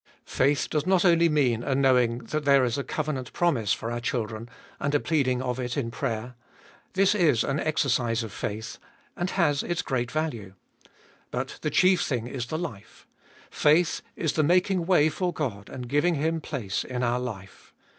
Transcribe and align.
Faith 0.25 0.67
does 0.67 0.87
not 0.87 1.05
only 1.05 1.29
mean 1.29 1.61
a 1.63 1.75
knowing 1.75 2.17
that 2.31 2.43
there 2.43 2.63
is 2.65 2.75
a 2.75 2.83
covenant 2.83 3.31
promise 3.33 3.71
for 3.71 3.91
our 3.91 3.99
children, 3.99 4.49
and 4.79 4.95
a 4.95 4.99
pleading 4.99 5.43
of 5.43 5.59
it 5.59 5.77
in 5.77 5.91
prayer. 5.91 6.33
This 6.93 7.13
is 7.13 7.43
an 7.43 7.59
exercise 7.59 8.23
of 8.23 8.31
faith, 8.31 8.79
and 9.15 9.29
has 9.29 9.61
its 9.61 9.83
great 9.83 10.09
value. 10.09 10.55
But 11.29 11.59
the 11.61 11.69
chief 11.69 12.01
thing 12.01 12.25
is 12.25 12.47
the 12.47 12.57
life; 12.57 13.05
faith 13.51 14.01
is 14.15 14.33
the 14.33 14.41
making 14.41 14.87
way 14.87 15.07
for 15.07 15.31
God 15.31 15.69
and 15.69 15.87
giving 15.87 16.15
Him 16.15 16.41
place 16.41 16.83
in 16.83 17.03
our 17.03 17.19
life. 17.19 17.71